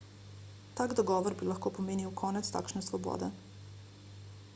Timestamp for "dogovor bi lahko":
0.99-1.69